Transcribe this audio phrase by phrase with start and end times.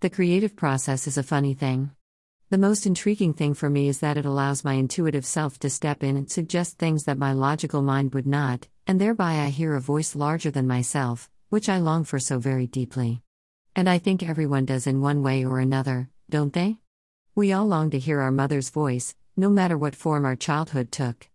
[0.00, 1.90] The creative process is a funny thing.
[2.50, 6.04] The most intriguing thing for me is that it allows my intuitive self to step
[6.04, 9.80] in and suggest things that my logical mind would not, and thereby I hear a
[9.80, 13.22] voice larger than myself, which I long for so very deeply.
[13.74, 16.78] And I think everyone does in one way or another, don't they?
[17.34, 21.28] We all long to hear our mother's voice, no matter what form our childhood took.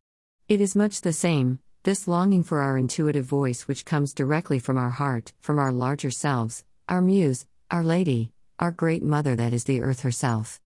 [0.47, 4.77] It is much the same, this longing for our intuitive voice, which comes directly from
[4.77, 8.31] our heart, from our larger selves, our muse, our lady,
[8.63, 10.61] our great mother that is the earth herself.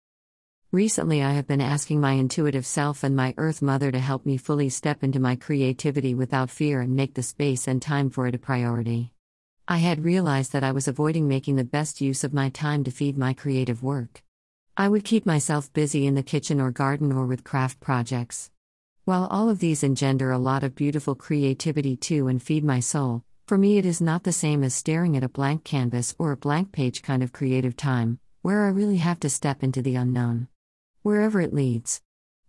[0.72, 4.38] Recently, I have been asking my intuitive self and my earth mother to help me
[4.38, 8.36] fully step into my creativity without fear and make the space and time for it
[8.36, 9.14] a priority.
[9.68, 12.92] I had realized that I was avoiding making the best use of my time to
[12.92, 14.22] feed my creative work.
[14.78, 18.52] I would keep myself busy in the kitchen or garden or with craft projects.
[19.06, 23.24] While all of these engender a lot of beautiful creativity too and feed my soul,
[23.48, 26.38] for me it is not the same as staring at a blank canvas or a
[26.38, 30.50] blank page kind of creative time, where I really have to step into the unknown.
[31.02, 32.02] Wherever it leads.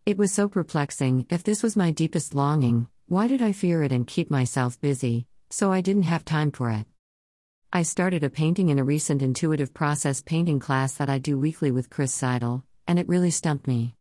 [0.05, 3.93] It was so perplexing, if this was my deepest longing, why did I fear it
[3.93, 6.87] and keep myself busy, so I didn't have time for it?
[7.73, 11.71] I started a painting in a recent intuitive process painting class that I do weekly
[11.71, 13.95] with Chris Zydel, and it really stumped me.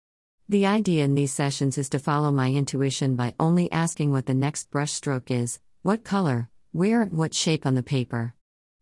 [0.49, 4.33] The idea in these sessions is to follow my intuition by only asking what the
[4.33, 8.33] next brushstroke is, what color, where, and what shape on the paper.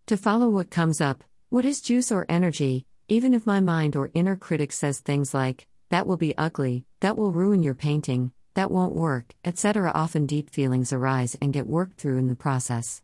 [0.08, 4.11] To follow what comes up, what is juice or energy, even if my mind or
[4.14, 8.72] inner critic says things like, that will be ugly, that will ruin your painting, that
[8.72, 9.92] won't work, etc.
[9.94, 13.02] Often deep feelings arise and get worked through in the process.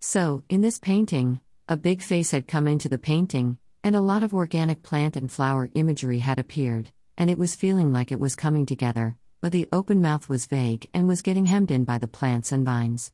[0.00, 4.22] So, in this painting, a big face had come into the painting, and a lot
[4.22, 8.36] of organic plant and flower imagery had appeared, and it was feeling like it was
[8.36, 12.08] coming together, but the open mouth was vague and was getting hemmed in by the
[12.08, 13.12] plants and vines.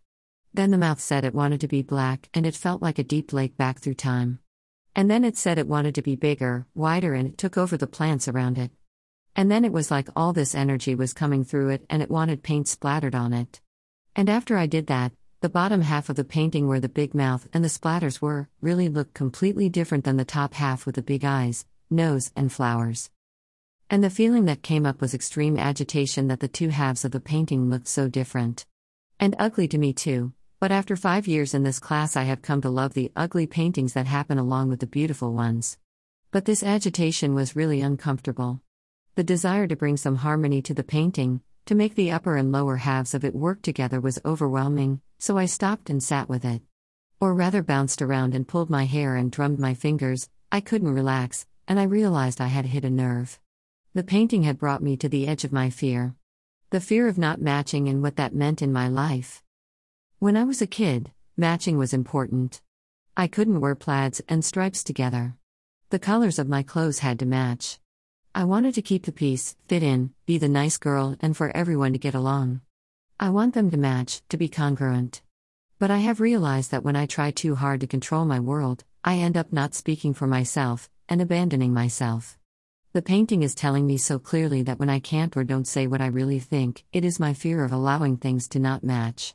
[0.52, 3.32] Then the mouth said it wanted to be black, and it felt like a deep
[3.32, 4.40] lake back through time.
[4.96, 7.86] And then it said it wanted to be bigger, wider, and it took over the
[7.86, 8.72] plants around it.
[9.36, 12.42] And then it was like all this energy was coming through it and it wanted
[12.42, 13.60] paint splattered on it.
[14.16, 17.48] And after I did that, the bottom half of the painting, where the big mouth
[17.52, 21.24] and the splatters were, really looked completely different than the top half with the big
[21.24, 23.08] eyes, nose, and flowers.
[23.88, 27.20] And the feeling that came up was extreme agitation that the two halves of the
[27.20, 28.66] painting looked so different.
[29.18, 30.32] And ugly to me, too.
[30.60, 33.94] But after five years in this class, I have come to love the ugly paintings
[33.94, 35.78] that happen along with the beautiful ones.
[36.32, 38.60] But this agitation was really uncomfortable.
[39.14, 42.76] The desire to bring some harmony to the painting, to make the upper and lower
[42.76, 46.60] halves of it work together was overwhelming, so I stopped and sat with it.
[47.20, 51.46] Or rather, bounced around and pulled my hair and drummed my fingers, I couldn't relax,
[51.68, 53.40] and I realized I had hit a nerve.
[53.94, 56.16] The painting had brought me to the edge of my fear.
[56.68, 59.42] The fear of not matching and what that meant in my life.
[60.20, 62.60] When I was a kid, matching was important.
[63.16, 65.34] I couldn't wear plaids and stripes together.
[65.88, 67.78] The colors of my clothes had to match.
[68.34, 71.94] I wanted to keep the peace, fit in, be the nice girl, and for everyone
[71.94, 72.60] to get along.
[73.18, 75.22] I want them to match, to be congruent.
[75.78, 79.16] But I have realized that when I try too hard to control my world, I
[79.16, 82.36] end up not speaking for myself and abandoning myself.
[82.92, 86.02] The painting is telling me so clearly that when I can't or don't say what
[86.02, 89.34] I really think, it is my fear of allowing things to not match.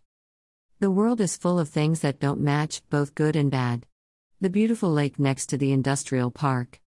[0.80, 3.86] The world is full of things that don't match, both good and bad.
[4.42, 6.82] The beautiful lake next to the industrial park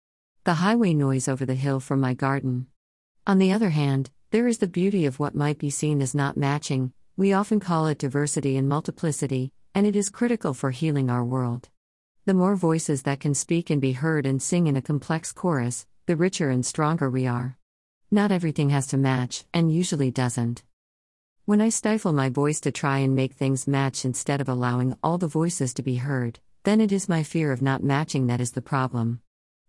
[0.44, 2.68] the highway noise over the hill from my garden.
[3.26, 6.38] On the other hand, there is the beauty of what might be seen as not
[6.38, 11.26] matching, we often call it diversity and multiplicity, and it is critical for healing our
[11.26, 11.68] world.
[12.24, 15.86] The more voices that can speak and be heard and sing in a complex chorus,
[16.06, 17.58] the richer and stronger we are.
[18.10, 20.64] Not everything has to match, and usually doesn't.
[21.48, 25.18] When I stifle my voice to try and make things match instead of allowing all
[25.18, 28.52] the voices to be heard, then it is my fear of not matching that is
[28.52, 29.22] the problem.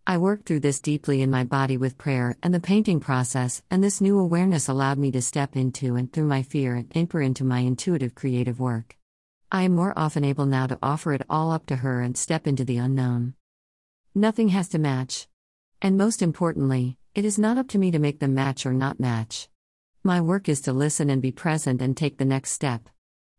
[0.04, 3.80] I worked through this deeply in my body with prayer and the painting process, and
[3.80, 7.44] this new awareness allowed me to step into and through my fear and enter into
[7.44, 8.96] my intuitive creative work.
[9.52, 12.48] I am more often able now to offer it all up to her and step
[12.48, 13.34] into the unknown.
[14.16, 15.28] Nothing has to match.
[15.80, 18.98] And most importantly, it is not up to me to make them match or not
[18.98, 19.48] match.
[20.08, 22.88] My work is to listen and be present and take the next step.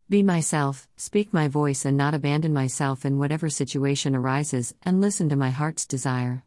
[0.08, 5.28] Be myself, speak my voice, and not abandon myself in whatever situation arises, and listen
[5.30, 6.44] to my heart's desire.